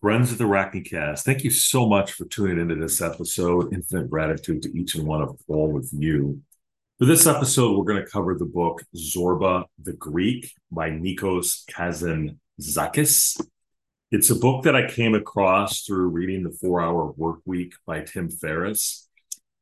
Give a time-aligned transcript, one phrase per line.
[0.00, 3.74] Friends of the Arachnicast, thank you so much for tuning into this episode.
[3.74, 6.40] Infinite gratitude to each and one of all of you.
[7.00, 13.44] For this episode, we're going to cover the book Zorba the Greek by Nikos Kazantzakis.
[14.12, 18.02] It's a book that I came across through reading The Four Hour Work Week by
[18.02, 19.08] Tim Ferriss.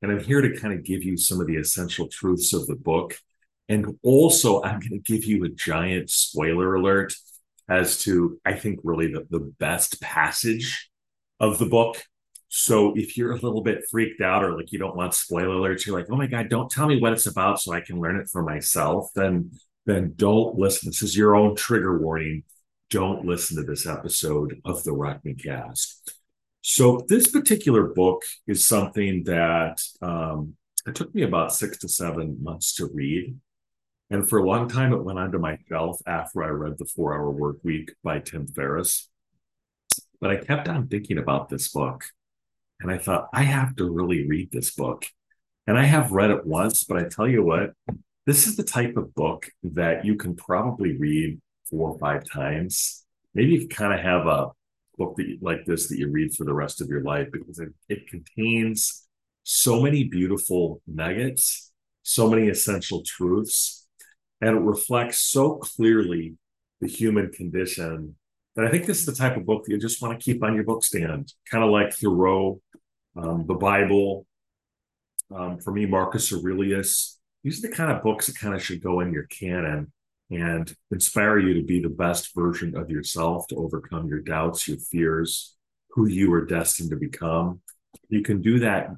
[0.02, 2.76] And I'm here to kind of give you some of the essential truths of the
[2.76, 3.16] book.
[3.70, 7.14] And also, I'm going to give you a giant spoiler alert
[7.68, 10.90] as to, I think, really the, the best passage
[11.40, 12.02] of the book.
[12.48, 15.84] So if you're a little bit freaked out or like you don't want spoiler alerts,
[15.84, 18.16] you're like, oh my God, don't tell me what it's about so I can learn
[18.16, 19.50] it for myself, then
[19.84, 20.88] then don't listen.
[20.88, 22.42] This is your own trigger warning.
[22.90, 26.12] Don't listen to this episode of the Rock Me Cast.
[26.60, 30.54] So this particular book is something that um,
[30.86, 33.36] it took me about six to seven months to read.
[34.10, 37.14] And for a long time, it went onto my shelf after I read The Four
[37.14, 39.08] Hour Work Week by Tim Ferriss.
[40.20, 42.04] But I kept on thinking about this book.
[42.80, 45.06] And I thought, I have to really read this book.
[45.66, 47.72] And I have read it once, but I tell you what,
[48.26, 53.04] this is the type of book that you can probably read four or five times.
[53.34, 54.50] Maybe you kind of have a
[54.96, 57.58] book that you, like this that you read for the rest of your life because
[57.58, 59.08] it, it contains
[59.42, 63.75] so many beautiful nuggets, so many essential truths
[64.40, 66.34] and it reflects so clearly
[66.80, 68.16] the human condition
[68.54, 70.42] that I think this is the type of book that you just want to keep
[70.42, 72.60] on your book stand, kind of like Thoreau,
[73.16, 74.26] um, the Bible.
[75.34, 77.18] Um, for me, Marcus Aurelius.
[77.44, 79.92] These are the kind of books that kind of should go in your canon
[80.30, 84.78] and inspire you to be the best version of yourself, to overcome your doubts, your
[84.78, 85.54] fears,
[85.90, 87.60] who you are destined to become.
[88.08, 88.88] You can do that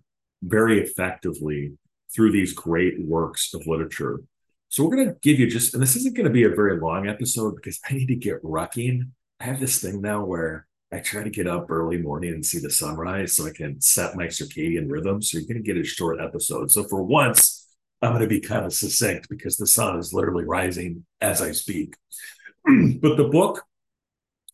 [0.42, 1.72] very effectively
[2.14, 4.20] through these great works of literature.
[4.68, 6.78] So we're going to give you just, and this isn't going to be a very
[6.78, 9.10] long episode because I need to get rucking.
[9.40, 12.58] I have this thing now where I try to get up early morning and see
[12.58, 15.22] the sunrise so I can set my circadian rhythm.
[15.22, 16.70] So you're going to get a short episode.
[16.70, 17.66] So for once,
[18.02, 21.52] I'm going to be kind of succinct because the sun is literally rising as I
[21.52, 21.94] speak.
[22.64, 23.64] but the book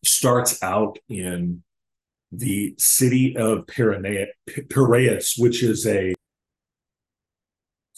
[0.05, 1.62] starts out in
[2.33, 6.14] the city of Piraeus, which is a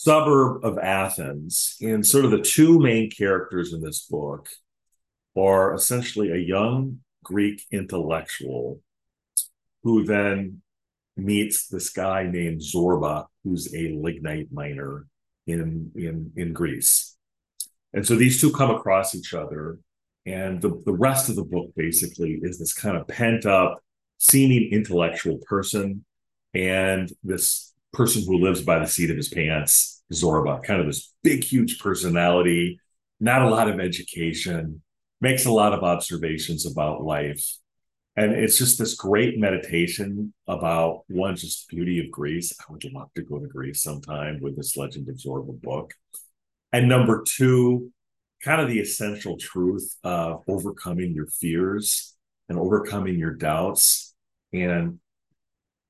[0.06, 1.76] suburb of Athens.
[1.80, 4.48] And sort of the two main characters in this book
[5.36, 8.80] are essentially a young Greek intellectual
[9.82, 10.62] who then
[11.16, 15.06] meets this guy named Zorba, who's a lignite miner
[15.48, 17.16] in, in, in Greece.
[17.92, 19.80] And so these two come across each other.
[20.24, 23.82] And the, the rest of the book basically is this kind of pent up,
[24.18, 26.04] seeming intellectual person
[26.54, 31.12] and this person who lives by the seat of his pants, Zorba, kind of this
[31.22, 32.80] big, huge personality,
[33.20, 34.82] not a lot of education,
[35.20, 37.44] makes a lot of observations about life.
[38.16, 42.52] And it's just this great meditation about one, just beauty of Greece.
[42.60, 45.92] I would love to go to Greece sometime with this Legend of Zorba book.
[46.72, 47.92] And number two,
[48.42, 52.14] kind of the essential truth of overcoming your fears
[52.48, 54.14] and overcoming your doubts
[54.52, 54.98] and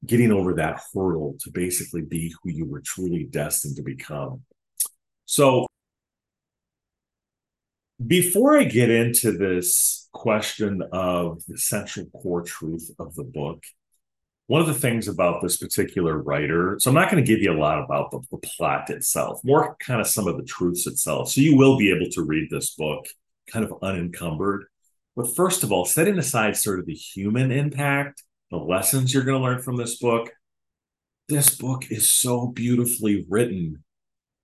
[0.04, 4.42] getting over that hurdle to basically be who you were truly destined to become.
[5.24, 5.66] So,
[8.04, 13.64] before I get into this question of the central core truth of the book,
[14.48, 17.52] one of the things about this particular writer, so I'm not going to give you
[17.52, 21.30] a lot about the, the plot itself, more kind of some of the truths itself.
[21.30, 23.06] So you will be able to read this book
[23.50, 24.66] kind of unencumbered.
[25.16, 29.38] But first of all, setting aside sort of the human impact the lessons you're going
[29.40, 30.30] to learn from this book.
[31.28, 33.82] This book is so beautifully written.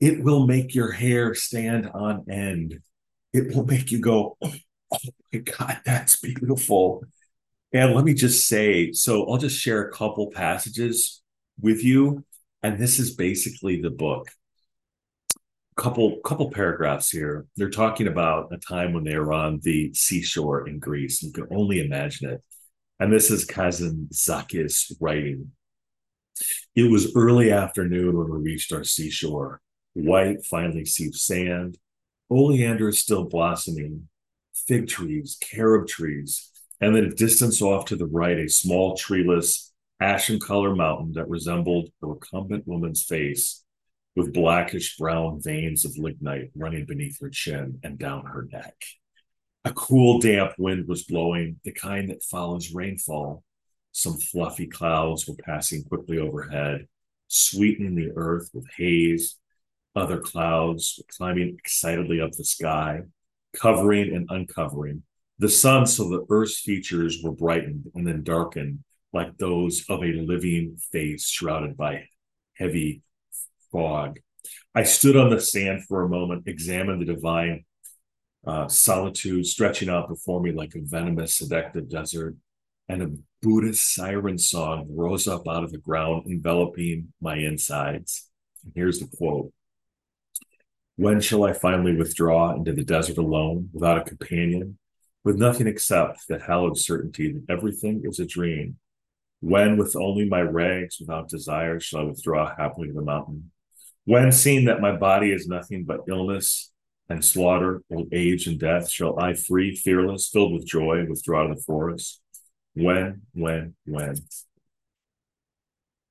[0.00, 2.80] It will make your hair stand on end.
[3.32, 4.52] It will make you go, oh,
[5.32, 7.04] my God, that's beautiful.
[7.72, 11.22] And let me just say so I'll just share a couple passages
[11.60, 12.24] with you.
[12.62, 14.28] And this is basically the book.
[15.74, 17.46] Couple couple paragraphs here.
[17.56, 21.22] They're talking about a time when they were on the seashore in Greece.
[21.22, 22.42] You can only imagine it
[23.00, 25.52] and this is Kazantzakis writing.
[26.74, 29.60] It was early afternoon when we reached our seashore.
[29.94, 31.78] White, finely seeped sand.
[32.30, 34.08] Oleander still blossoming.
[34.54, 36.50] Fig trees, carob trees,
[36.80, 41.28] and then a distance off to the right, a small treeless, ashen color mountain that
[41.28, 43.64] resembled a recumbent woman's face
[44.16, 48.74] with blackish brown veins of lignite running beneath her chin and down her neck.
[49.64, 53.44] A cool, damp wind was blowing, the kind that follows rainfall.
[53.93, 56.88] Some fluffy clouds were passing quickly overhead,
[57.29, 59.37] sweetening the earth with haze.
[59.94, 63.03] Other clouds were climbing excitedly up the sky,
[63.55, 65.05] covering and uncovering
[65.38, 68.81] the sun, so the earth's features were brightened and then darkened
[69.12, 72.05] like those of a living face shrouded by
[72.55, 73.03] heavy
[73.70, 74.19] fog.
[74.75, 77.64] I stood on the sand for a moment, examined the divine
[78.46, 82.36] uh, solitude stretching out before me like a venomous, seductive desert,
[82.88, 83.10] and a
[83.40, 88.28] Buddhist siren song rose up out of the ground, enveloping my insides.
[88.64, 89.52] And here's the quote
[90.96, 94.78] When shall I finally withdraw into the desert alone, without a companion,
[95.24, 98.76] with nothing except the hallowed certainty that everything is a dream?
[99.40, 103.50] When, with only my rags, without desire, shall I withdraw happily to the mountain?
[104.04, 106.72] When, seeing that my body is nothing but illness
[107.08, 111.54] and slaughter, old age and death, shall I, free, fearless, filled with joy, withdraw to
[111.54, 112.20] the forest?
[112.75, 114.16] When, when, when?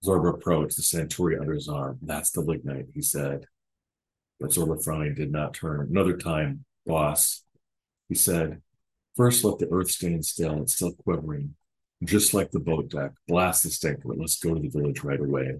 [0.05, 1.99] Zorba approached the centurion under his arm.
[2.01, 3.45] That's the lignite, he said.
[4.39, 5.88] But Zorba frowning did not turn.
[5.91, 7.43] Another time, boss,
[8.09, 8.61] he said,
[9.15, 10.61] First let the earth stand still.
[10.61, 11.55] It's still quivering
[12.03, 15.19] just like the boat deck, blast the stick, but let's go to the village right
[15.19, 15.55] away.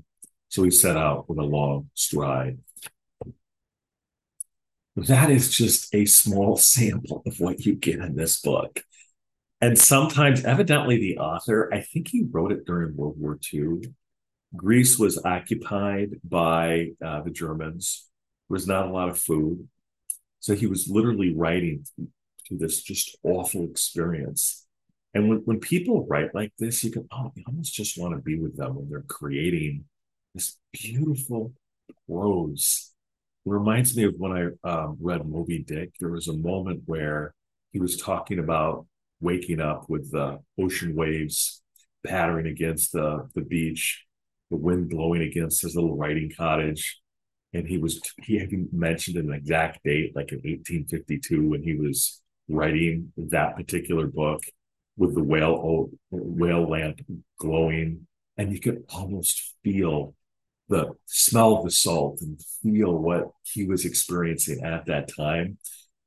[0.50, 2.58] So he set out with a long stride.
[4.96, 8.84] That is just a small sample of what you get in this book.
[9.62, 13.94] And sometimes, evidently, the author, I think he wrote it during World War II.
[14.56, 18.10] Greece was occupied by uh, the Germans.
[18.50, 19.68] There was not a lot of food.
[20.40, 21.86] So he was literally writing
[22.48, 24.62] to this just awful experience
[25.14, 28.22] and when, when people write like this, you can oh, you almost just want to
[28.22, 29.86] be with them when they're creating
[30.34, 31.54] this beautiful
[32.08, 32.91] prose.
[33.46, 35.92] Reminds me of when I um, read Moby Dick.
[36.00, 37.34] There was a moment where
[37.72, 38.86] he was talking about
[39.20, 41.62] waking up with the ocean waves
[42.06, 44.06] pattering against the, the beach,
[44.50, 47.00] the wind blowing against his little writing cottage.
[47.54, 52.22] And he was he had mentioned an exact date, like in 1852, when he was
[52.48, 54.44] writing that particular book
[54.98, 57.02] with the whale whale lamp
[57.40, 58.08] glowing,
[58.38, 60.16] and you could almost feel
[60.72, 65.58] the smell of the salt and feel what he was experiencing at that time.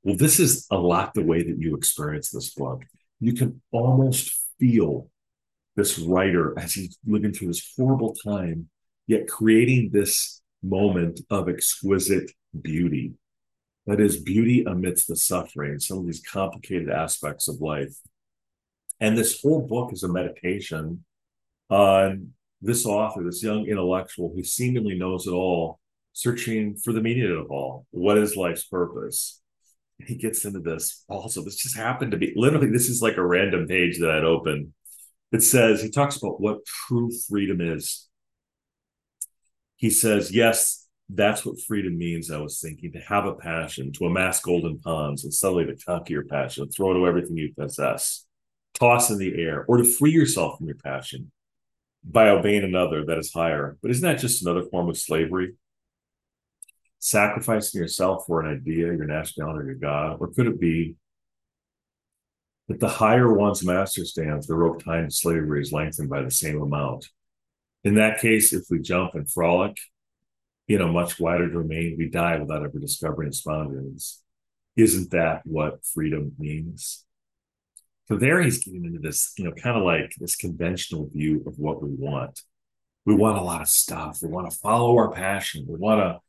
[0.03, 2.83] Well, this is a lot the way that you experience this book.
[3.21, 5.11] You can almost feel
[5.77, 8.71] this writer as he's living through this horrible time,
[9.07, 12.31] yet creating this moment of exquisite
[12.63, 13.13] beauty.
[13.87, 17.95] That is beauty amidst the suffering, some of these complicated aspects of life.
[18.99, 21.05] And this whole book is a meditation
[21.69, 22.33] on
[22.65, 25.79] this author, this young intellectual who seemingly knows it all,
[26.13, 27.87] searching for the meaning of all.
[27.91, 29.41] What is life's purpose?
[29.99, 31.43] He gets into this also.
[31.43, 34.75] This just happened to be literally, this is like a random page that I'd open.
[35.31, 38.09] It says, he talks about what true freedom is.
[39.77, 42.31] He says, Yes, that's what freedom means.
[42.31, 46.13] I was thinking to have a passion, to amass golden ponds, and suddenly to conquer
[46.13, 48.27] your passion, throw away everything you possess
[48.73, 51.31] toss in the air, or to free yourself from your passion
[52.05, 53.79] by obeying another that is higher.
[53.81, 55.55] But isn't that just another form of slavery?
[56.99, 60.19] Sacrificing yourself for an idea, your nationality, or your God?
[60.21, 60.97] Or could it be
[62.69, 66.31] that the higher one's master stands, the rope time to slavery is lengthened by the
[66.31, 67.09] same amount?
[67.85, 69.79] In that case, if we jump and frolic
[70.69, 74.23] in a much wider domain, we die without ever discovering its boundaries.
[74.77, 77.05] Isn't that what freedom means?
[78.09, 81.59] So there he's getting into this, you know, kind of like this conventional view of
[81.59, 82.43] what we want.
[83.07, 84.19] We want a lot of stuff.
[84.23, 85.67] We want to follow our passion.
[85.69, 86.21] We want to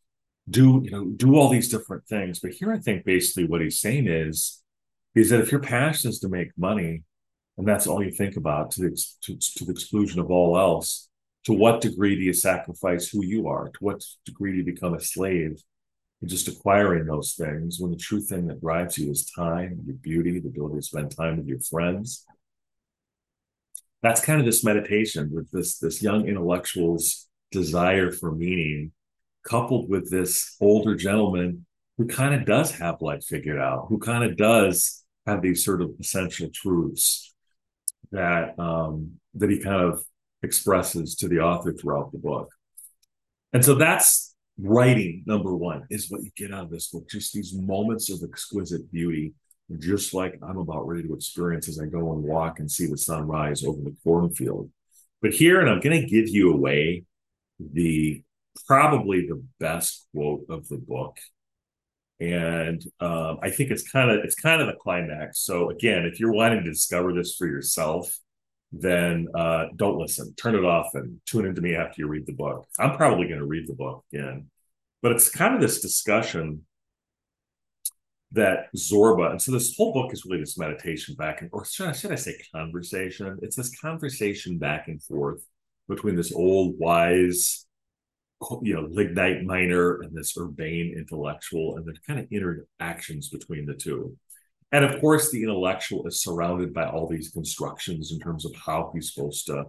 [0.50, 2.40] do, you know, do all these different things.
[2.40, 4.62] But here I think basically what he's saying is,
[5.16, 7.04] is that if your passion is to make money,
[7.58, 11.10] and that's all you think about to the, to, to the exclusion of all else,
[11.46, 13.66] to what degree do you sacrifice who you are?
[13.66, 15.62] To what degree do you become a slave
[16.26, 19.96] and just acquiring those things when the true thing that drives you is time, your
[19.98, 22.26] beauty, the ability to spend time with your friends.
[24.02, 28.92] That's kind of this meditation with this, this young intellectual's desire for meaning,
[29.44, 31.68] coupled with this older gentleman
[32.00, 35.84] who kind of does have life figured out, who kind of does have these sort
[35.84, 37.36] of essential truths
[38.12, 40.04] that um, that he kind of
[40.42, 42.50] expresses to the author throughout the book.
[43.54, 47.10] And so that's writing number one is what you get out of this book.
[47.10, 49.34] Just these moments of exquisite beauty
[49.80, 52.98] just like i'm about ready to experience as i go and walk and see the
[52.98, 54.70] sun rise over the cornfield.
[55.22, 57.04] But here and i'm going to give you away
[57.60, 58.22] the
[58.68, 61.18] probably the best quote of the book.
[62.20, 65.40] And um, i think it's kind of it's kind of the climax.
[65.40, 68.16] So again if you're wanting to discover this for yourself
[68.72, 70.34] then uh, don't listen.
[70.36, 72.68] Turn it off and tune into me after you read the book.
[72.80, 74.50] I'm probably going to read the book again,
[75.02, 76.66] but it's kind of this discussion
[78.32, 81.88] that Zorba, and so this whole book is really this meditation back and, or should
[81.88, 83.40] I, should I say conversation?
[83.42, 85.42] It's this conversation back and forth
[85.88, 87.66] between this old wise,
[88.62, 93.74] you know, lignite miner and this urbane intellectual, and the kind of interactions between the
[93.76, 94.18] two.
[94.76, 98.92] And of course, the intellectual is surrounded by all these constructions in terms of how
[98.94, 99.68] he's supposed to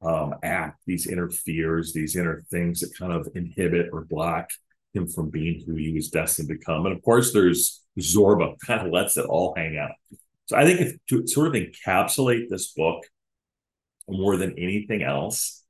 [0.00, 4.48] um, act, these inner fears, these inner things that kind of inhibit or block
[4.94, 6.86] him from being who he was destined to become.
[6.86, 9.90] And of course, there's Zorba, kind of lets it all hang out.
[10.46, 13.04] So I think if to sort of encapsulate this book
[14.08, 15.64] more than anything else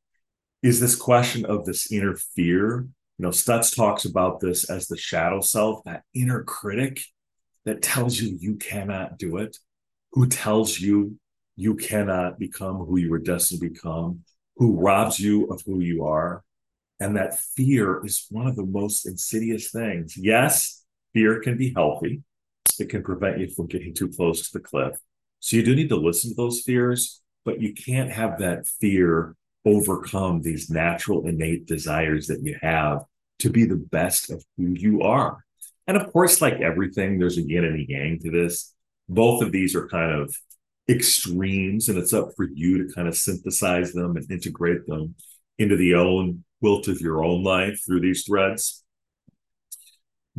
[0.63, 2.87] is this question of this inner fear.
[3.19, 7.01] You know, Stutz talks about this as the shadow self, that inner critic
[7.67, 9.59] that tells you you cannot do it,
[10.13, 11.19] who tells you
[11.57, 14.21] you cannot become who you were destined to become,
[14.57, 16.43] who robs you of who you are.
[17.01, 20.17] And that fear is one of the most insidious things.
[20.17, 22.23] Yes, fear can be healthy,
[22.79, 24.97] it can prevent you from getting too close to the cliff.
[25.41, 29.35] So you do need to listen to those fears, but you can't have that fear
[29.65, 33.03] overcome these natural innate desires that you have
[33.41, 35.46] to be the best of who you are.
[35.87, 38.75] And of course, like everything, there's a yin and a yang to this.
[39.09, 40.35] Both of these are kind of
[40.89, 45.15] extremes, and it's up for you to kind of synthesize them and integrate them
[45.59, 48.85] into the own quilt of your own life through these threads.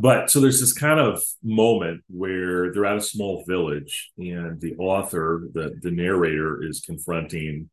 [0.00, 4.76] But so there's this kind of moment where they're at a small village, and the
[4.76, 7.68] author, the the narrator, is confronting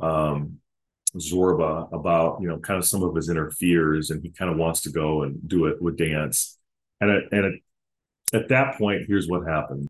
[0.00, 0.58] um,
[1.16, 4.56] Zorba about you know kind of some of his inner fears, and he kind of
[4.56, 6.58] wants to go and do it with dance.
[7.00, 7.60] And and
[8.32, 9.88] at that point, here's what happened.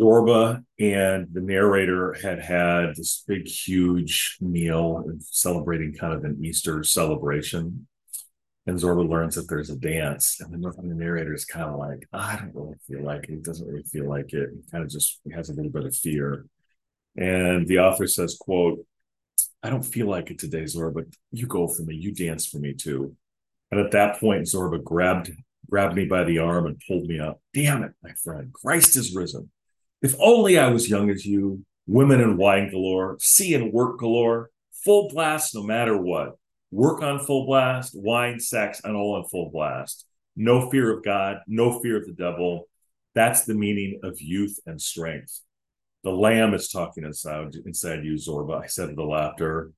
[0.00, 6.82] Zorba and the narrator had had this big, huge meal celebrating kind of an Easter
[6.82, 7.86] celebration.
[8.66, 12.06] And Zorba learns that there's a dance, and the, the narrator is kind of like,
[12.12, 13.30] I don't really feel like it.
[13.30, 14.50] He doesn't really feel like it.
[14.52, 16.44] He kind of just has a little bit of fear.
[17.16, 18.84] And the author says, quote,
[19.62, 20.92] I don't feel like it today, Zorba.
[20.92, 21.94] but You go for me.
[21.94, 23.16] You dance for me too.
[23.70, 25.30] And at that point, Zorba grabbed
[25.70, 27.40] grabbed me by the arm and pulled me up.
[27.52, 28.52] Damn it, my friend.
[28.52, 29.50] Christ is risen.
[30.00, 34.50] If only I was young as you, women and wine galore, sea and work galore,
[34.72, 36.36] full blast no matter what.
[36.70, 40.06] Work on full blast, wine, sex, and all on full blast.
[40.36, 42.68] No fear of God, no fear of the devil.
[43.14, 45.40] That's the meaning of youth and strength.
[46.04, 48.62] The lamb is talking inside, inside you, Zorba.
[48.62, 49.72] I said with the laughter.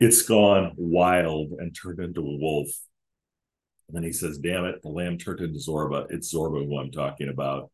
[0.00, 2.68] It's gone wild and turned into a wolf.
[3.90, 6.06] And then he says, Damn it, the lamb turned into Zorba.
[6.10, 7.70] It's Zorba who I'm talking about.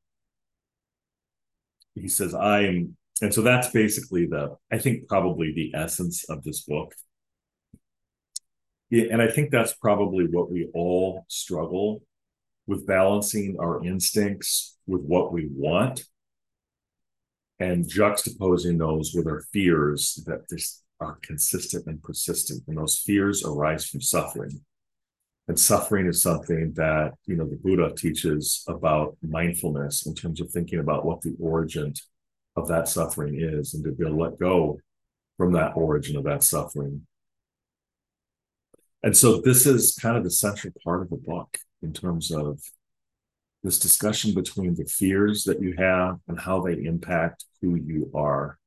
[1.94, 6.42] He says i am and so that's basically the i think probably the essence of
[6.44, 6.94] this book.
[8.90, 12.02] Yeah, and i think that's probably what we all struggle
[12.66, 16.04] with balancing our instincts with what we want
[17.58, 20.42] and juxtaposing those with our fears that
[21.00, 22.62] are consistent and persistent.
[22.68, 24.60] And those fears arise from suffering
[25.48, 30.50] and suffering is something that you know the buddha teaches about mindfulness in terms of
[30.50, 31.94] thinking about what the origin
[32.56, 34.78] of that suffering is and to be able to let go
[35.36, 37.06] from that origin of that suffering.
[39.02, 42.60] And so this is kind of the central part of the book in terms of
[43.62, 48.58] this discussion between the fears that you have and how they impact who you are.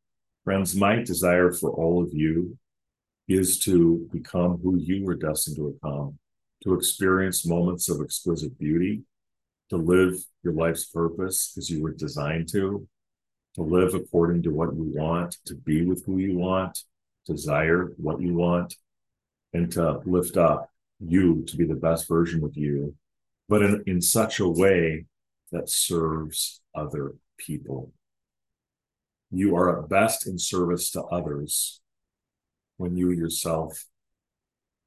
[0.44, 2.58] Friends my desire for all of you
[3.28, 6.18] is to become who you were destined to become
[6.64, 9.04] to experience moments of exquisite beauty,
[9.70, 12.88] to live your life's purpose as you were designed to,
[13.56, 16.80] to live according to what you want, to be with who you want,
[17.26, 18.76] desire what you want,
[19.54, 22.96] and to lift up you to be the best version of you,
[23.48, 25.06] but in, in such a way
[25.52, 27.92] that serves other people.
[29.32, 31.82] You are at best in service to others
[32.78, 33.86] when you yourself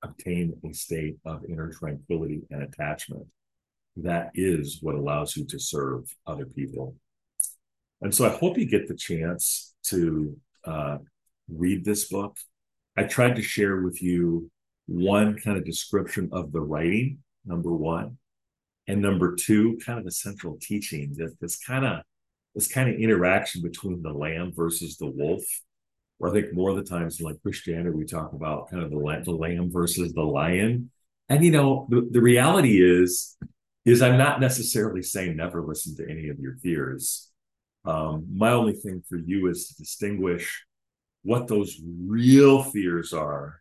[0.03, 3.27] obtain a state of inner tranquility and attachment.
[3.97, 6.97] That is what allows you to serve other people.
[8.01, 10.99] And so I hope you get the chance to uh,
[11.49, 12.37] read this book.
[12.97, 14.51] I tried to share with you
[14.87, 18.19] one kind of description of the writing, number one,
[18.89, 22.01] and number two, kind of the central teaching that this kind of
[22.55, 25.43] this kind of interaction between the lamb versus the wolf
[26.23, 28.91] or I think more of the times in like Christianity, we talk about kind of
[28.91, 30.89] the, lamb, the lamb versus the lion.
[31.29, 33.37] And you know, the, the reality is,
[33.85, 37.29] is I'm not necessarily saying never listen to any of your fears.
[37.85, 40.65] Um, my only thing for you is to distinguish
[41.25, 43.61] what those real fears are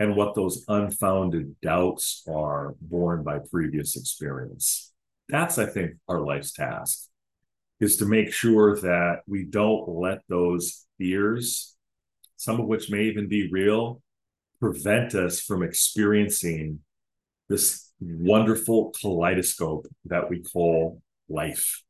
[0.00, 4.92] and what those unfounded doubts are born by previous experience.
[5.28, 7.06] that's, I think, our life's task
[7.78, 11.76] is to make sure that we don't let those fears,
[12.36, 14.02] some of which may even be real,
[14.60, 16.80] prevent us from experiencing
[17.48, 21.82] this wonderful kaleidoscope that we call life.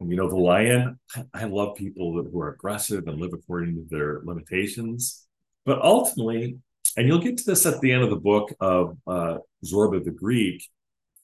[0.00, 0.98] And you know, the lion,
[1.32, 5.26] I love people who are aggressive and live according to their limitations.
[5.64, 6.58] But ultimately,
[6.96, 10.10] and you'll get to this at the end of the book of uh, Zorba the
[10.10, 10.64] Greek,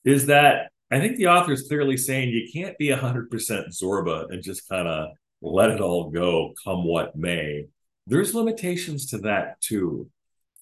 [0.05, 4.43] is that I think the author is clearly saying you can't be 100% Zorba and
[4.43, 5.11] just kind of
[5.43, 7.67] let it all go, come what may.
[8.07, 10.09] There's limitations to that too.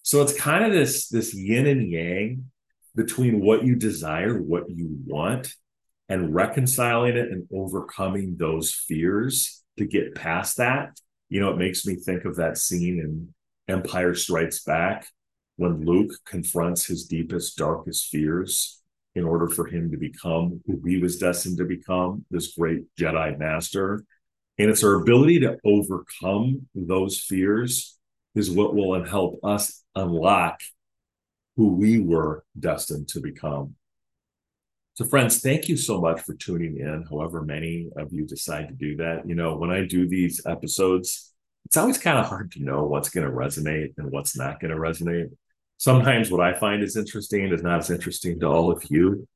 [0.02, 2.50] So it's kind of this this yin and yang
[2.94, 5.54] between what you desire, what you want,
[6.08, 10.98] and reconciling it and overcoming those fears to get past that.
[11.28, 13.34] You know, it makes me think of that scene in
[13.72, 15.06] Empire Strikes Back
[15.56, 18.80] when Luke confronts his deepest, darkest fears
[19.14, 23.38] in order for him to become who he was destined to become, this great Jedi
[23.38, 24.04] Master.
[24.58, 27.96] And it's our ability to overcome those fears
[28.34, 30.60] is what will help us unlock
[31.56, 33.74] who we were destined to become.
[34.94, 38.74] So, friends, thank you so much for tuning in, however many of you decide to
[38.74, 39.28] do that.
[39.28, 41.32] You know, when I do these episodes,
[41.64, 44.72] it's always kind of hard to know what's going to resonate and what's not going
[44.72, 45.30] to resonate.
[45.76, 49.28] Sometimes what I find is interesting is not as interesting to all of you.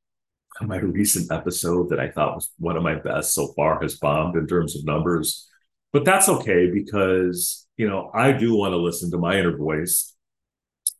[0.60, 4.36] My recent episode that I thought was one of my best so far has bombed
[4.36, 5.48] in terms of numbers,
[5.92, 10.14] but that's okay because, you know, I do want to listen to my inner voice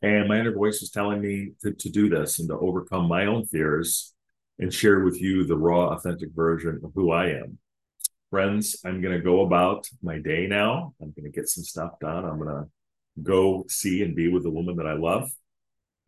[0.02, 3.26] and my inner voice is telling me to, to do this and to overcome my
[3.26, 4.12] own fears
[4.58, 7.58] and share with you the raw, authentic version of who I am.
[8.30, 10.94] Friends, I'm going to go about my day now.
[11.00, 12.24] I'm going to get some stuff done.
[12.24, 12.68] I'm going to
[13.22, 15.30] go see and be with the woman that I love.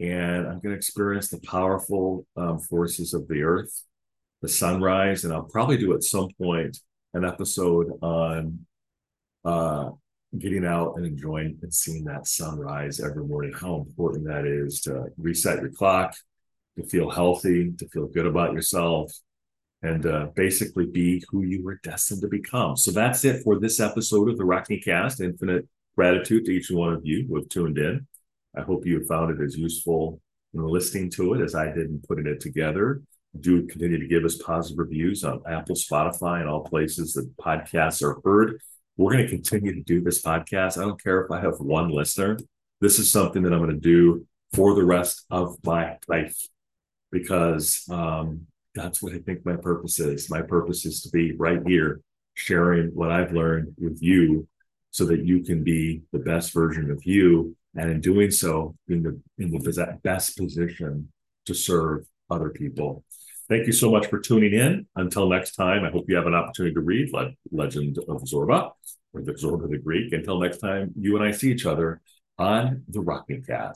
[0.01, 3.83] And I'm going to experience the powerful um, forces of the earth,
[4.43, 5.25] the sunrise.
[5.25, 6.79] And I'll probably do at some point
[7.15, 8.67] an episode on
[9.45, 9.91] uh,
[10.39, 15.07] getting out and enjoying and seeing that sunrise every morning, how important that is to
[15.17, 16.15] reset your clock,
[16.77, 19.13] to feel healthy, to feel good about yourself,
[19.83, 22.77] and uh, basically be who you were destined to become.
[22.77, 25.21] So that's it for this episode of the Rockney Cast.
[25.21, 28.07] Infinite gratitude to each one of you who have tuned in.
[28.57, 30.21] I hope you found it as useful
[30.53, 33.03] in listening to it as I did in putting it together.
[33.39, 38.03] Do continue to give us positive reviews on Apple, Spotify, and all places that podcasts
[38.03, 38.61] are heard
[38.97, 40.79] we're going to continue to do this podcast.
[40.79, 42.39] I don't care if I have one listener.
[42.81, 46.37] This is something that I'm going to do for the rest of my life
[47.11, 50.31] because um, that's what I think my purpose is.
[50.31, 52.01] My purpose is to be right here
[52.35, 54.47] sharing what I've learned with you
[54.91, 57.57] so that you can be the best version of you.
[57.77, 61.09] And in doing so, in the in the best position
[61.47, 63.05] to serve other people.
[63.49, 64.87] Thank you so much for tuning in.
[64.97, 68.71] Until next time, I hope you have an opportunity to read Le- Legend of Zorba
[69.13, 70.13] or the Zorba the Greek.
[70.13, 72.01] Until next time, you and I see each other
[72.39, 73.73] on the Rockney Cast.